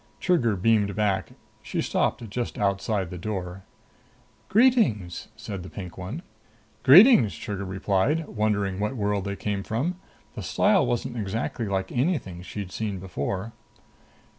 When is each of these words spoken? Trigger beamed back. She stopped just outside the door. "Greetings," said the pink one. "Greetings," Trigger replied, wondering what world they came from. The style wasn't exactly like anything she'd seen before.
Trigger 0.19 0.55
beamed 0.55 0.95
back. 0.95 1.33
She 1.61 1.79
stopped 1.79 2.27
just 2.27 2.57
outside 2.57 3.11
the 3.11 3.19
door. 3.19 3.61
"Greetings," 4.49 5.27
said 5.35 5.61
the 5.61 5.69
pink 5.69 5.95
one. 5.95 6.23
"Greetings," 6.81 7.35
Trigger 7.37 7.65
replied, 7.65 8.25
wondering 8.27 8.79
what 8.79 8.95
world 8.97 9.25
they 9.25 9.35
came 9.35 9.61
from. 9.61 9.99
The 10.33 10.41
style 10.41 10.87
wasn't 10.87 11.17
exactly 11.17 11.67
like 11.67 11.91
anything 11.91 12.41
she'd 12.41 12.71
seen 12.71 12.97
before. 12.97 13.51